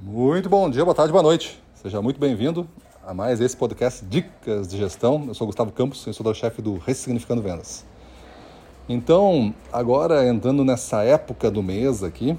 Muito 0.00 0.48
bom 0.48 0.70
dia, 0.70 0.84
boa 0.84 0.94
tarde, 0.94 1.10
boa 1.10 1.24
noite. 1.24 1.60
Seja 1.74 2.00
muito 2.00 2.20
bem-vindo 2.20 2.68
a 3.04 3.12
mais 3.12 3.40
esse 3.40 3.56
podcast 3.56 4.04
Dicas 4.04 4.68
de 4.68 4.76
Gestão. 4.76 5.24
Eu 5.26 5.34
sou 5.34 5.44
Gustavo 5.44 5.72
Campos, 5.72 6.06
eu 6.06 6.12
sou 6.12 6.24
o 6.24 6.32
chefe 6.32 6.62
do 6.62 6.78
Ressignificando 6.78 7.42
Vendas. 7.42 7.84
Então, 8.88 9.52
agora 9.72 10.24
entrando 10.28 10.64
nessa 10.64 11.02
época 11.02 11.50
do 11.50 11.64
mês 11.64 12.04
aqui, 12.04 12.36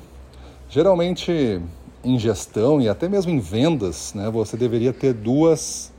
geralmente 0.70 1.62
em 2.02 2.18
gestão 2.18 2.80
e 2.80 2.88
até 2.88 3.10
mesmo 3.10 3.30
em 3.30 3.40
vendas, 3.40 4.14
né, 4.14 4.30
você 4.30 4.56
deveria 4.56 4.94
ter 4.94 5.14
duas, 5.14 5.92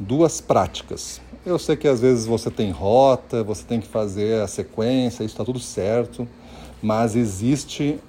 duas 0.00 0.40
práticas. 0.40 1.20
Eu 1.44 1.58
sei 1.58 1.76
que 1.76 1.86
às 1.86 2.00
vezes 2.00 2.24
você 2.24 2.50
tem 2.50 2.70
rota, 2.70 3.44
você 3.44 3.64
tem 3.64 3.82
que 3.82 3.86
fazer 3.86 4.40
a 4.40 4.48
sequência, 4.48 5.24
isso 5.24 5.34
está 5.34 5.44
tudo 5.44 5.60
certo, 5.60 6.26
mas 6.82 7.14
existe 7.14 8.00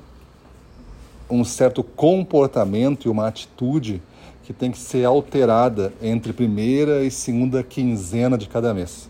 um 1.30 1.44
certo 1.44 1.84
comportamento 1.84 3.08
e 3.08 3.10
uma 3.10 3.28
atitude 3.28 4.02
que 4.44 4.54
tem 4.54 4.72
que 4.72 4.78
ser 4.78 5.06
alterada 5.06 5.94
entre 6.02 6.32
primeira 6.32 7.04
e 7.04 7.12
segunda 7.12 7.62
quinzena 7.64 8.38
de 8.38 8.48
cada 8.48 8.74
mês. 8.74 9.10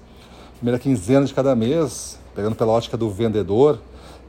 Primeira 0.55 0.79
quinzena 0.79 1.25
de 1.25 1.33
cada 1.33 1.55
mês, 1.55 2.17
pegando 2.35 2.55
pela 2.55 2.71
ótica 2.71 2.97
do 2.97 3.09
vendedor, 3.09 3.79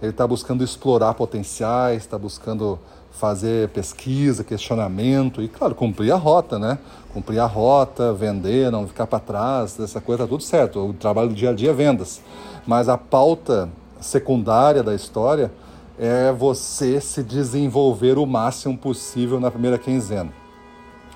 ele 0.02 0.10
está 0.10 0.26
buscando 0.26 0.62
explorar 0.62 1.14
potenciais, 1.14 2.02
está 2.02 2.18
buscando 2.18 2.78
fazer 3.10 3.68
pesquisa, 3.70 4.44
questionamento 4.44 5.42
e, 5.42 5.48
claro, 5.48 5.74
cumprir 5.74 6.12
a 6.12 6.16
rota, 6.16 6.58
né? 6.58 6.78
Cumprir 7.12 7.40
a 7.40 7.46
rota, 7.46 8.12
vender, 8.12 8.70
não 8.70 8.86
ficar 8.86 9.06
para 9.06 9.18
trás, 9.18 9.80
essa 9.80 10.00
coisa 10.00 10.24
tá 10.24 10.28
tudo 10.28 10.42
certo. 10.42 10.78
O 10.90 10.92
trabalho 10.92 11.30
do 11.30 11.34
dia 11.34 11.50
a 11.50 11.52
dia 11.52 11.70
é 11.70 11.72
vendas. 11.72 12.20
Mas 12.66 12.88
a 12.88 12.96
pauta 12.96 13.68
secundária 14.00 14.82
da 14.82 14.94
história 14.94 15.50
é 15.98 16.32
você 16.32 17.00
se 17.00 17.22
desenvolver 17.22 18.18
o 18.18 18.26
máximo 18.26 18.78
possível 18.78 19.40
na 19.40 19.50
primeira 19.50 19.78
quinzena. 19.78 20.32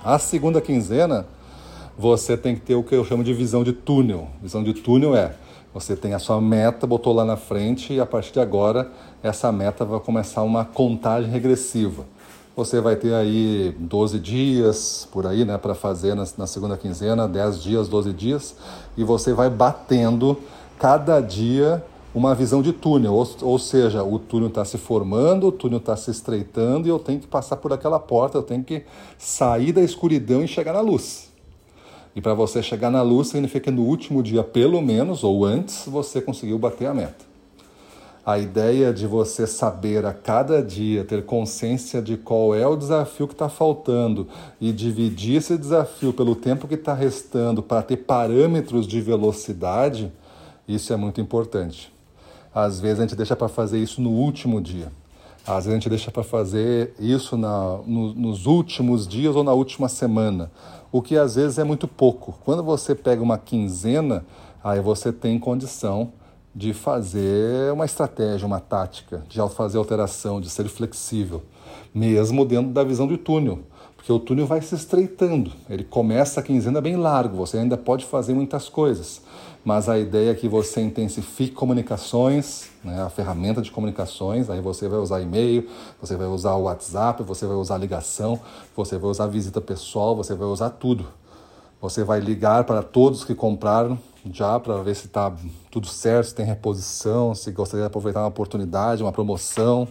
A 0.04 0.18
segunda 0.18 0.60
quinzena, 0.60 1.26
você 1.96 2.36
tem 2.36 2.56
que 2.56 2.62
ter 2.62 2.74
o 2.74 2.82
que 2.82 2.94
eu 2.94 3.04
chamo 3.04 3.22
de 3.22 3.32
visão 3.32 3.62
de 3.62 3.72
túnel. 3.72 4.28
Visão 4.42 4.62
de 4.64 4.74
túnel 4.74 5.14
é 5.14 5.34
você 5.72 5.96
tem 5.96 6.12
a 6.12 6.18
sua 6.18 6.40
meta, 6.40 6.86
botou 6.86 7.14
lá 7.14 7.24
na 7.24 7.36
frente 7.36 7.94
e 7.94 8.00
a 8.00 8.04
partir 8.04 8.32
de 8.32 8.40
agora 8.40 8.90
essa 9.22 9.50
meta 9.50 9.84
vai 9.84 10.00
começar 10.00 10.42
uma 10.42 10.64
contagem 10.64 11.30
regressiva. 11.30 12.04
Você 12.54 12.78
vai 12.80 12.96
ter 12.96 13.14
aí 13.14 13.74
12 13.78 14.18
dias 14.18 15.08
por 15.10 15.26
aí, 15.26 15.44
né, 15.44 15.56
para 15.56 15.74
fazer 15.74 16.14
na, 16.14 16.24
na, 16.36 16.46
segunda 16.46 16.76
quinzena, 16.76 17.26
10 17.26 17.62
dias, 17.62 17.88
12 17.88 18.12
dias, 18.12 18.54
e 18.94 19.02
você 19.02 19.32
vai 19.32 19.48
batendo 19.48 20.38
cada 20.78 21.20
dia 21.20 21.82
uma 22.14 22.34
visão 22.34 22.60
de 22.60 22.72
túnel, 22.72 23.14
ou, 23.14 23.26
ou 23.42 23.58
seja, 23.58 24.02
o 24.02 24.18
túnel 24.18 24.48
está 24.48 24.64
se 24.64 24.76
formando, 24.76 25.46
o 25.46 25.52
túnel 25.52 25.78
está 25.78 25.96
se 25.96 26.10
estreitando 26.10 26.86
e 26.86 26.90
eu 26.90 26.98
tenho 26.98 27.18
que 27.18 27.26
passar 27.26 27.56
por 27.56 27.72
aquela 27.72 27.98
porta, 27.98 28.36
eu 28.36 28.42
tenho 28.42 28.62
que 28.62 28.82
sair 29.16 29.72
da 29.72 29.80
escuridão 29.82 30.42
e 30.44 30.48
chegar 30.48 30.74
na 30.74 30.80
luz. 30.80 31.32
E 32.14 32.20
para 32.20 32.34
você 32.34 32.62
chegar 32.62 32.90
na 32.90 33.00
luz 33.00 33.28
significa 33.28 33.60
que 33.60 33.70
no 33.70 33.82
último 33.82 34.22
dia, 34.22 34.44
pelo 34.44 34.82
menos, 34.82 35.24
ou 35.24 35.44
antes, 35.44 35.84
você 35.86 36.20
conseguiu 36.20 36.58
bater 36.58 36.86
a 36.86 36.92
meta. 36.92 37.32
A 38.24 38.38
ideia 38.38 38.92
de 38.92 39.06
você 39.06 39.46
saber 39.46 40.04
a 40.04 40.12
cada 40.12 40.62
dia, 40.62 41.04
ter 41.04 41.24
consciência 41.24 42.00
de 42.00 42.16
qual 42.16 42.54
é 42.54 42.64
o 42.66 42.76
desafio 42.76 43.26
que 43.26 43.34
está 43.34 43.48
faltando 43.48 44.28
e 44.60 44.70
dividir 44.70 45.38
esse 45.38 45.56
desafio 45.56 46.12
pelo 46.12 46.36
tempo 46.36 46.68
que 46.68 46.74
está 46.74 46.94
restando 46.94 47.62
para 47.62 47.82
ter 47.82 47.96
parâmetros 47.96 48.86
de 48.86 49.00
velocidade, 49.00 50.12
isso 50.68 50.92
é 50.92 50.96
muito 50.96 51.20
importante. 51.20 51.91
Às 52.54 52.80
vezes 52.80 52.98
a 52.98 53.02
gente 53.02 53.16
deixa 53.16 53.34
para 53.34 53.48
fazer 53.48 53.78
isso 53.78 54.00
no 54.00 54.10
último 54.10 54.60
dia. 54.60 54.92
Às 55.46 55.64
vezes 55.64 55.68
a 55.68 55.74
gente 55.74 55.88
deixa 55.88 56.10
para 56.10 56.22
fazer 56.22 56.94
isso 56.98 57.36
na, 57.36 57.78
no, 57.86 58.14
nos 58.14 58.46
últimos 58.46 59.08
dias 59.08 59.34
ou 59.34 59.42
na 59.42 59.52
última 59.52 59.88
semana, 59.88 60.50
o 60.92 61.02
que 61.02 61.16
às 61.16 61.34
vezes 61.34 61.58
é 61.58 61.64
muito 61.64 61.88
pouco. 61.88 62.38
Quando 62.44 62.62
você 62.62 62.94
pega 62.94 63.22
uma 63.22 63.38
quinzena, 63.38 64.24
aí 64.62 64.80
você 64.80 65.12
tem 65.12 65.38
condição 65.38 66.12
de 66.54 66.72
fazer 66.72 67.72
uma 67.72 67.86
estratégia, 67.86 68.46
uma 68.46 68.60
tática, 68.60 69.24
de 69.28 69.38
fazer 69.48 69.78
alteração, 69.78 70.40
de 70.40 70.50
ser 70.50 70.68
flexível, 70.68 71.42
mesmo 71.94 72.44
dentro 72.44 72.70
da 72.70 72.84
visão 72.84 73.06
do 73.06 73.16
túnel 73.16 73.60
porque 74.02 74.12
o 74.12 74.18
túnel 74.18 74.48
vai 74.48 74.60
se 74.60 74.74
estreitando. 74.74 75.52
Ele 75.70 75.84
começa 75.84 76.40
a 76.40 76.42
quinzena 76.42 76.80
bem 76.80 76.96
largo, 76.96 77.36
você 77.36 77.58
ainda 77.58 77.76
pode 77.76 78.04
fazer 78.04 78.34
muitas 78.34 78.68
coisas, 78.68 79.22
mas 79.64 79.88
a 79.88 79.96
ideia 79.96 80.32
é 80.32 80.34
que 80.34 80.48
você 80.48 80.80
intensifique 80.80 81.52
comunicações, 81.52 82.68
né, 82.82 83.00
a 83.00 83.08
ferramenta 83.08 83.62
de 83.62 83.70
comunicações, 83.70 84.50
aí 84.50 84.60
você 84.60 84.88
vai 84.88 84.98
usar 84.98 85.20
e-mail, 85.20 85.68
você 86.00 86.16
vai 86.16 86.26
usar 86.26 86.54
o 86.54 86.62
WhatsApp, 86.62 87.22
você 87.22 87.46
vai 87.46 87.54
usar 87.54 87.78
ligação, 87.78 88.40
você 88.74 88.98
vai 88.98 89.08
usar 89.08 89.28
visita 89.28 89.60
pessoal, 89.60 90.16
você 90.16 90.34
vai 90.34 90.48
usar 90.48 90.70
tudo. 90.70 91.06
Você 91.80 92.02
vai 92.02 92.18
ligar 92.18 92.64
para 92.64 92.82
todos 92.82 93.22
que 93.22 93.36
compraram 93.36 93.96
já 94.32 94.58
para 94.58 94.82
ver 94.82 94.96
se 94.96 95.06
está 95.06 95.32
tudo 95.70 95.86
certo, 95.86 96.26
se 96.26 96.34
tem 96.34 96.44
reposição, 96.44 97.36
se 97.36 97.52
gostaria 97.52 97.84
de 97.84 97.86
aproveitar 97.86 98.20
uma 98.20 98.28
oportunidade, 98.28 99.00
uma 99.00 99.12
promoção. 99.12 99.86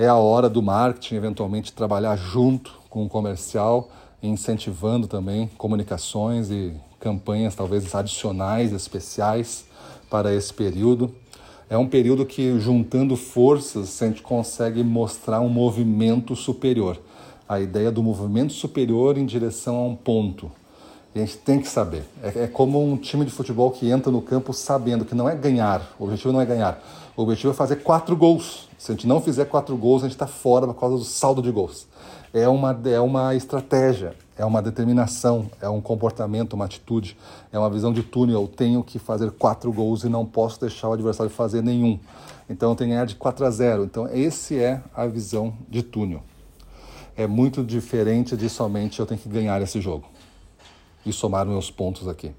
É 0.00 0.08
a 0.08 0.16
hora 0.16 0.48
do 0.48 0.62
marketing 0.62 1.16
eventualmente 1.16 1.74
trabalhar 1.74 2.16
junto 2.16 2.72
com 2.88 3.04
o 3.04 3.08
comercial, 3.10 3.90
incentivando 4.22 5.06
também 5.06 5.50
comunicações 5.58 6.50
e 6.50 6.72
campanhas 6.98 7.54
talvez 7.54 7.94
adicionais, 7.94 8.72
especiais 8.72 9.66
para 10.08 10.34
esse 10.34 10.54
período. 10.54 11.14
É 11.68 11.76
um 11.76 11.86
período 11.86 12.24
que, 12.24 12.58
juntando 12.58 13.14
forças, 13.14 14.00
a 14.00 14.06
gente 14.06 14.22
consegue 14.22 14.82
mostrar 14.82 15.42
um 15.42 15.50
movimento 15.50 16.34
superior. 16.34 16.98
A 17.46 17.60
ideia 17.60 17.92
do 17.92 18.02
movimento 18.02 18.54
superior 18.54 19.18
em 19.18 19.26
direção 19.26 19.76
a 19.76 19.84
um 19.84 19.94
ponto. 19.94 20.50
A 21.14 21.18
gente 21.18 21.38
tem 21.38 21.60
que 21.60 21.68
saber. 21.68 22.04
É, 22.22 22.44
é, 22.44 22.46
como 22.46 22.82
um 22.82 22.96
time 22.96 23.24
de 23.24 23.30
futebol 23.30 23.70
que 23.70 23.90
entra 23.90 24.12
no 24.12 24.22
campo 24.22 24.52
sabendo 24.52 25.04
que 25.04 25.14
não 25.14 25.28
é 25.28 25.34
ganhar. 25.34 25.94
O 25.98 26.04
objetivo 26.04 26.32
não 26.32 26.40
é 26.40 26.46
ganhar. 26.46 26.80
O 27.16 27.22
objetivo 27.22 27.52
é 27.52 27.54
fazer 27.54 27.76
quatro 27.76 28.16
gols. 28.16 28.68
Se 28.78 28.92
a 28.92 28.94
gente 28.94 29.06
não 29.06 29.20
fizer 29.20 29.44
quatro 29.46 29.76
gols, 29.76 30.02
a 30.02 30.06
gente 30.06 30.14
está 30.14 30.26
fora 30.26 30.66
por 30.66 30.74
causa 30.74 30.96
do 30.96 31.04
saldo 31.04 31.42
de 31.42 31.50
gols 31.50 31.88
é 32.32 32.48
uma, 32.48 32.78
é 32.84 33.00
uma 33.00 33.34
estratégia, 33.34 34.14
é 34.38 34.44
uma 34.44 34.62
determinação, 34.62 35.50
é 35.60 35.68
um 35.68 35.80
comportamento, 35.80 36.54
uma 36.54 36.64
atitude, 36.64 37.16
é 37.52 37.58
uma 37.58 37.68
visão 37.68 37.92
de 37.92 38.02
túnel. 38.02 38.42
Eu 38.42 38.48
tenho 38.48 38.82
que 38.82 38.98
fazer 38.98 39.30
quatro 39.32 39.72
gols 39.72 40.04
e 40.04 40.08
não 40.08 40.24
posso 40.24 40.60
deixar 40.60 40.88
o 40.88 40.92
adversário 40.92 41.30
fazer 41.30 41.62
nenhum. 41.62 41.98
Então 42.48 42.70
eu 42.70 42.76
tenho 42.76 42.90
que 42.90 42.94
ganhar 42.94 43.06
de 43.06 43.16
4 43.16 43.44
a 43.44 43.50
0. 43.50 43.84
Então 43.84 44.08
esse 44.08 44.58
é 44.58 44.80
a 44.94 45.06
visão 45.06 45.52
de 45.68 45.82
túnel. 45.82 46.22
É 47.16 47.26
muito 47.26 47.62
diferente 47.62 48.36
de 48.36 48.48
somente 48.48 49.00
eu 49.00 49.06
tenho 49.06 49.20
que 49.20 49.28
ganhar 49.28 49.60
esse 49.60 49.80
jogo 49.80 50.04
e 51.04 51.12
somar 51.12 51.46
meus 51.46 51.70
pontos 51.70 52.08
aqui. 52.08 52.32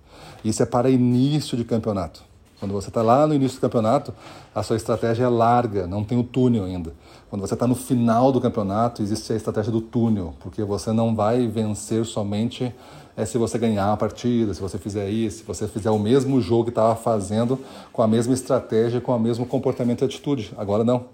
Isso 0.43 0.61
é 0.61 0.65
para 0.65 0.89
início 0.89 1.57
de 1.57 1.63
campeonato. 1.63 2.23
Quando 2.59 2.73
você 2.73 2.89
está 2.89 3.01
lá 3.01 3.25
no 3.25 3.33
início 3.33 3.57
do 3.57 3.61
campeonato, 3.61 4.13
a 4.53 4.61
sua 4.61 4.75
estratégia 4.75 5.23
é 5.23 5.27
larga, 5.27 5.87
não 5.87 6.03
tem 6.03 6.19
o 6.19 6.23
túnel 6.23 6.65
ainda. 6.65 6.93
Quando 7.27 7.41
você 7.41 7.55
está 7.55 7.65
no 7.65 7.73
final 7.73 8.31
do 8.31 8.39
campeonato, 8.39 9.01
existe 9.01 9.33
a 9.33 9.35
estratégia 9.35 9.71
do 9.71 9.81
túnel, 9.81 10.35
porque 10.39 10.63
você 10.63 10.91
não 10.91 11.15
vai 11.15 11.47
vencer 11.47 12.05
somente 12.05 12.71
é, 13.17 13.25
se 13.25 13.37
você 13.37 13.57
ganhar 13.57 13.91
a 13.91 13.97
partida, 13.97 14.53
se 14.53 14.61
você 14.61 14.77
fizer 14.77 15.09
isso, 15.09 15.39
se 15.39 15.43
você 15.43 15.67
fizer 15.67 15.89
o 15.89 15.97
mesmo 15.97 16.39
jogo 16.39 16.65
que 16.65 16.69
estava 16.69 16.95
fazendo, 16.95 17.59
com 17.91 18.03
a 18.03 18.07
mesma 18.07 18.33
estratégia, 18.33 19.01
com 19.01 19.15
o 19.15 19.19
mesmo 19.19 19.45
comportamento 19.45 20.03
e 20.03 20.05
atitude. 20.05 20.53
Agora 20.55 20.83
não. 20.83 21.05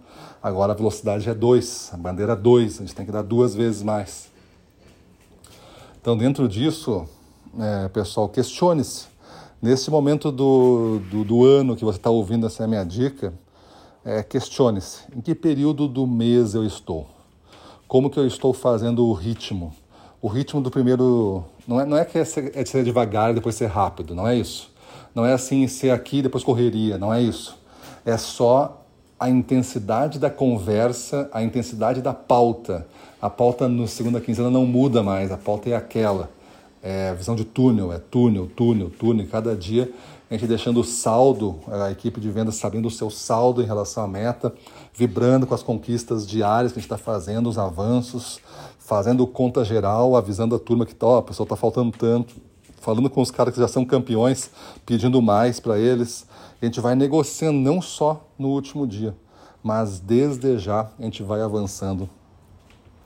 Agora 0.44 0.74
a 0.74 0.76
velocidade 0.76 1.30
é 1.30 1.34
2, 1.34 1.92
a 1.94 1.98
bandeira 1.98 2.34
é 2.34 2.36
2, 2.36 2.76
a 2.76 2.80
gente 2.82 2.94
tem 2.94 3.06
que 3.06 3.12
dar 3.12 3.24
duas 3.24 3.56
vezes 3.56 3.82
mais. 3.82 4.30
Então, 6.00 6.16
dentro 6.16 6.48
disso, 6.48 7.08
é, 7.60 7.88
pessoal, 7.90 8.30
questione-se 8.30 9.08
Nesse 9.60 9.90
momento 9.90 10.32
do, 10.32 11.00
do, 11.10 11.24
do 11.24 11.44
ano 11.44 11.76
que 11.76 11.84
você 11.84 11.98
está 11.98 12.12
ouvindo 12.12 12.46
essa 12.46 12.64
é 12.64 12.68
minha 12.68 12.84
dica, 12.84 13.34
é, 14.06 14.22
questione-se, 14.22 15.00
em 15.16 15.20
que 15.20 15.34
período 15.34 15.88
do 15.88 16.06
mês 16.06 16.54
eu 16.54 16.64
estou? 16.64 17.08
Como 17.88 18.08
que 18.08 18.20
eu 18.20 18.28
estou 18.28 18.54
fazendo 18.54 19.08
o 19.08 19.14
ritmo? 19.14 19.74
O 20.22 20.28
ritmo 20.28 20.62
do 20.62 20.70
primeiro... 20.70 21.44
Não 21.68 21.82
é, 21.82 21.86
não 21.88 21.98
é 21.98 22.06
que 22.06 22.20
é 22.20 22.24
ser, 22.24 22.52
é 22.56 22.64
ser 22.64 22.84
devagar 22.84 23.32
e 23.32 23.34
depois 23.34 23.56
ser 23.56 23.66
rápido, 23.66 24.14
não 24.14 24.28
é 24.28 24.36
isso. 24.36 24.72
Não 25.16 25.26
é 25.26 25.34
assim 25.34 25.68
ser 25.68 25.90
aqui 25.90 26.20
e 26.20 26.22
depois 26.22 26.44
correria, 26.44 27.00
não 27.00 27.12
é 27.12 27.20
isso. 27.20 27.58
É 28.06 28.16
só 28.16 28.86
a 29.20 29.28
intensidade 29.28 30.20
da 30.20 30.30
conversa, 30.30 31.28
a 31.34 31.42
intensidade 31.42 32.00
da 32.00 32.14
pauta. 32.14 32.86
A 33.20 33.28
pauta 33.28 33.68
no 33.68 33.88
segunda 33.88 34.22
quinzena 34.22 34.52
não 34.52 34.68
muda 34.68 35.02
mais, 35.02 35.32
a 35.32 35.38
pauta 35.38 35.72
é 35.72 35.76
aquela 35.76 36.37
é, 36.88 37.14
visão 37.14 37.36
de 37.36 37.44
túnel, 37.44 37.92
é 37.92 38.00
túnel, 38.00 38.50
túnel, 38.56 38.90
túnel. 38.90 39.28
Cada 39.30 39.54
dia 39.54 39.92
a 40.30 40.34
gente 40.34 40.48
deixando 40.48 40.80
o 40.80 40.86
saldo, 40.86 41.60
a 41.68 41.92
equipe 41.92 42.22
de 42.22 42.32
vendas 42.32 42.56
sabendo 42.56 42.88
o 42.88 42.92
seu 42.92 43.10
saldo 43.10 43.62
em 43.62 43.66
relação 43.66 44.06
à 44.06 44.08
meta, 44.08 44.54
vibrando 44.94 45.46
com 45.46 45.54
as 45.54 45.62
conquistas 45.62 46.26
diárias 46.26 46.72
que 46.72 46.80
a 46.80 46.82
gente 46.82 46.86
está 46.90 46.98
fazendo, 46.98 47.50
os 47.50 47.58
avanços, 47.58 48.40
fazendo 48.80 49.28
conta 49.28 49.66
geral, 49.66 50.16
avisando 50.16 50.56
a 50.56 50.60
turma 50.60 50.86
que 50.86 50.96
tá, 50.96 51.06
ó, 51.08 51.18
a 51.18 51.22
pessoa 51.22 51.44
está 51.44 51.58
faltando 51.58 51.92
tanto, 51.92 52.36
falando 52.80 53.10
com 53.10 53.22
os 53.22 53.32
caras 53.32 53.54
que 53.54 53.60
já 53.60 53.68
são 53.68 53.84
campeões, 53.84 54.50
pedindo 54.86 55.22
mais 55.22 55.60
para 55.60 55.78
eles. 55.78 56.26
A 56.62 56.66
gente 56.66 56.80
vai 56.80 56.96
negociando 56.96 57.60
não 57.60 57.82
só 57.82 58.26
no 58.40 58.48
último 58.48 58.88
dia, 58.88 59.14
mas 59.62 60.00
desde 60.00 60.58
já 60.58 60.90
a 60.98 61.04
gente 61.04 61.22
vai 61.22 61.42
avançando 61.42 62.10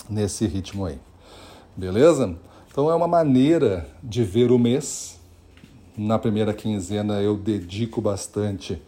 nesse 0.08 0.46
ritmo 0.46 0.86
aí. 0.86 1.00
Beleza? 1.76 2.36
Então 2.72 2.90
é 2.90 2.96
uma 2.96 3.08
maneira 3.08 3.86
de 4.02 4.24
ver 4.24 4.50
o 4.50 4.58
mês. 4.58 5.20
Na 5.98 6.18
primeira 6.18 6.54
quinzena 6.54 7.22
eu 7.22 7.36
dedico 7.36 8.00
bastante 8.00 8.82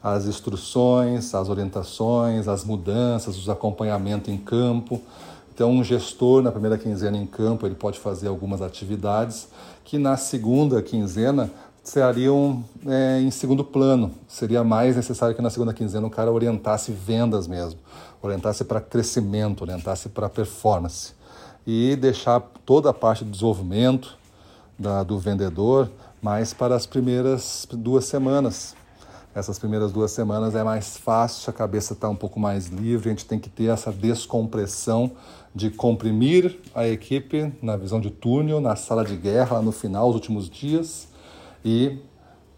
às 0.00 0.26
instruções, 0.26 1.34
às 1.34 1.48
orientações, 1.48 2.46
às 2.46 2.64
mudanças, 2.64 3.36
os 3.36 3.48
acompanhamentos 3.48 4.32
em 4.32 4.38
campo. 4.38 5.02
Então, 5.52 5.72
um 5.72 5.82
gestor 5.82 6.42
na 6.42 6.52
primeira 6.52 6.78
quinzena 6.78 7.16
em 7.16 7.26
campo 7.26 7.66
ele 7.66 7.74
pode 7.74 7.98
fazer 7.98 8.28
algumas 8.28 8.62
atividades 8.62 9.48
que 9.84 9.98
na 9.98 10.16
segunda 10.16 10.80
quinzena 10.80 11.50
seriam 11.84 12.64
é, 12.86 13.20
em 13.20 13.30
segundo 13.30 13.62
plano. 13.62 14.10
Seria 14.26 14.64
mais 14.64 14.96
necessário 14.96 15.36
que 15.36 15.42
na 15.42 15.50
segunda 15.50 15.72
quinzena 15.72 16.06
o 16.06 16.10
cara 16.10 16.32
orientasse 16.32 16.90
vendas 16.90 17.46
mesmo, 17.46 17.78
orientasse 18.22 18.64
para 18.64 18.80
crescimento, 18.80 19.62
orientasse 19.62 20.08
para 20.08 20.28
performance 20.28 21.12
e 21.66 21.94
deixar 21.96 22.40
toda 22.64 22.90
a 22.90 22.94
parte 22.94 23.24
do 23.24 23.30
desenvolvimento 23.30 24.16
da, 24.78 25.02
do 25.02 25.18
vendedor 25.18 25.90
mais 26.20 26.54
para 26.54 26.74
as 26.74 26.86
primeiras 26.86 27.68
duas 27.70 28.06
semanas. 28.06 28.74
Essas 29.34 29.58
primeiras 29.58 29.92
duas 29.92 30.12
semanas 30.12 30.54
é 30.54 30.62
mais 30.62 30.96
fácil, 30.96 31.50
a 31.50 31.52
cabeça 31.52 31.92
está 31.92 32.08
um 32.08 32.14
pouco 32.14 32.38
mais 32.38 32.68
livre, 32.68 33.08
a 33.08 33.12
gente 33.12 33.26
tem 33.26 33.38
que 33.38 33.50
ter 33.50 33.64
essa 33.64 33.92
descompressão 33.92 35.10
de 35.52 35.70
comprimir 35.70 36.60
a 36.74 36.86
equipe 36.86 37.52
na 37.60 37.76
visão 37.76 38.00
de 38.00 38.10
túnel, 38.10 38.60
na 38.60 38.76
sala 38.76 39.04
de 39.04 39.16
guerra, 39.16 39.56
lá 39.56 39.62
no 39.62 39.72
final, 39.72 40.08
os 40.08 40.14
últimos 40.14 40.48
dias, 40.48 41.08
e 41.64 41.98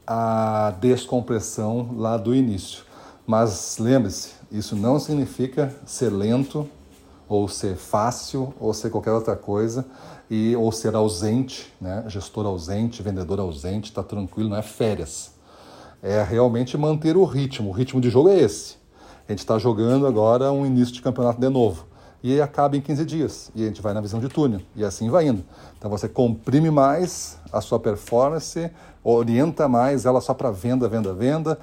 a 0.06 0.74
descompressão 0.80 1.94
lá 1.96 2.16
do 2.16 2.34
início. 2.34 2.84
Mas 3.26 3.78
lembre-se, 3.78 4.30
isso 4.50 4.76
não 4.76 4.98
significa 4.98 5.74
ser 5.84 6.10
lento, 6.10 6.68
ou 7.28 7.48
ser 7.48 7.76
fácil, 7.76 8.54
ou 8.60 8.72
ser 8.72 8.90
qualquer 8.90 9.12
outra 9.12 9.34
coisa, 9.34 9.84
e 10.30 10.54
ou 10.56 10.70
ser 10.70 10.94
ausente, 10.94 11.72
né? 11.80 12.04
gestor 12.08 12.46
ausente, 12.46 13.02
vendedor 13.02 13.40
ausente, 13.40 13.90
está 13.90 14.02
tranquilo, 14.02 14.50
não 14.50 14.56
é 14.56 14.62
férias. 14.62 15.32
É 16.02 16.22
realmente 16.22 16.76
manter 16.76 17.16
o 17.16 17.24
ritmo. 17.24 17.70
O 17.70 17.72
ritmo 17.72 18.00
de 18.00 18.10
jogo 18.10 18.28
é 18.28 18.38
esse. 18.38 18.76
A 19.28 19.32
gente 19.32 19.40
está 19.40 19.58
jogando 19.58 20.06
agora 20.06 20.52
um 20.52 20.64
início 20.64 20.94
de 20.94 21.02
campeonato 21.02 21.40
de 21.40 21.48
novo 21.48 21.84
e 22.22 22.40
acaba 22.40 22.76
em 22.76 22.80
15 22.80 23.04
dias. 23.04 23.50
E 23.54 23.62
a 23.62 23.66
gente 23.66 23.80
vai 23.80 23.92
na 23.92 24.00
visão 24.00 24.20
de 24.20 24.28
túnel 24.28 24.60
e 24.74 24.84
assim 24.84 25.08
vai 25.10 25.28
indo. 25.28 25.44
Então 25.78 25.90
você 25.90 26.08
comprime 26.08 26.70
mais 26.70 27.38
a 27.52 27.60
sua 27.60 27.78
performance, 27.78 28.70
orienta 29.02 29.68
mais 29.68 30.04
ela 30.04 30.20
só 30.20 30.34
para 30.34 30.50
venda, 30.50 30.88
venda, 30.88 31.14
venda. 31.14 31.58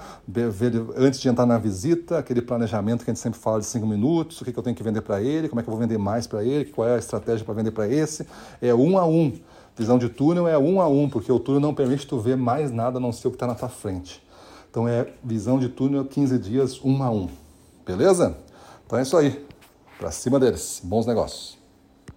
Antes 0.95 1.19
de 1.19 1.27
entrar 1.27 1.45
na 1.45 1.57
visita, 1.57 2.17
aquele 2.17 2.41
planejamento 2.41 3.03
que 3.03 3.11
a 3.11 3.13
gente 3.13 3.21
sempre 3.21 3.39
fala 3.39 3.59
de 3.59 3.65
cinco 3.65 3.85
minutos, 3.85 4.39
o 4.39 4.45
que, 4.45 4.57
eu 4.57 4.63
tenho 4.63 4.75
que 4.75 4.83
vender 4.83 5.01
para 5.01 5.21
ele, 5.21 5.49
como 5.49 5.59
é 5.59 5.63
que 5.63 5.69
eu 5.69 5.73
vou 5.73 5.81
vender 5.81 5.97
mais 5.97 6.25
para 6.25 6.43
ele, 6.43 6.65
qual 6.65 6.87
é 6.87 6.95
a 6.95 6.97
estratégia 6.97 7.43
para 7.43 7.53
vender 7.53 7.71
para 7.71 7.87
esse. 7.87 8.25
É 8.61 8.73
um 8.73 8.97
a 8.97 9.05
um. 9.05 9.33
Visão 9.75 9.97
de 9.97 10.07
túnel 10.07 10.47
é 10.47 10.57
um 10.57 10.79
a 10.79 10.87
um, 10.87 11.09
porque 11.09 11.31
o 11.31 11.39
túnel 11.39 11.59
não 11.59 11.73
permite 11.73 12.07
tu 12.07 12.19
ver 12.19 12.37
mais 12.37 12.71
nada 12.71 12.97
a 12.97 13.01
não 13.01 13.11
ser 13.11 13.27
o 13.27 13.31
que 13.31 13.35
está 13.35 13.47
na 13.47 13.55
tua 13.55 13.69
frente. 13.69 14.23
Então 14.69 14.87
é 14.87 15.07
visão 15.23 15.59
de 15.59 15.67
túnel 15.67 16.05
15 16.05 16.39
dias, 16.39 16.79
um 16.83 17.03
a 17.03 17.11
um. 17.11 17.27
Beleza? 17.85 18.37
Então 18.85 18.97
é 18.97 19.01
isso 19.01 19.17
aí. 19.17 19.45
Para 20.03 20.11
cima 20.11 20.37
deles. 20.37 20.81
Bons 20.83 21.05
negócios. 21.05 21.62